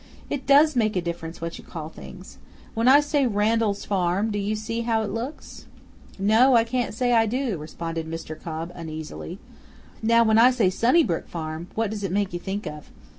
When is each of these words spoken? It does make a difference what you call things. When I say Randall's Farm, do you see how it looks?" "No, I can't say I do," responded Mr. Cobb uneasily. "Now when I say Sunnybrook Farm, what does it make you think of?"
It 0.31 0.47
does 0.47 0.75
make 0.75 0.95
a 0.95 1.01
difference 1.03 1.41
what 1.41 1.59
you 1.59 1.63
call 1.63 1.89
things. 1.89 2.39
When 2.73 2.87
I 2.87 3.01
say 3.01 3.27
Randall's 3.27 3.85
Farm, 3.85 4.31
do 4.31 4.39
you 4.39 4.55
see 4.55 4.81
how 4.81 5.03
it 5.03 5.11
looks?" 5.11 5.67
"No, 6.17 6.55
I 6.55 6.63
can't 6.63 6.95
say 6.95 7.13
I 7.13 7.27
do," 7.27 7.59
responded 7.59 8.07
Mr. 8.09 8.41
Cobb 8.41 8.71
uneasily. 8.73 9.37
"Now 10.01 10.23
when 10.23 10.39
I 10.39 10.49
say 10.49 10.71
Sunnybrook 10.71 11.27
Farm, 11.27 11.67
what 11.75 11.91
does 11.91 12.03
it 12.03 12.11
make 12.11 12.33
you 12.33 12.39
think 12.39 12.65
of?" 12.65 12.89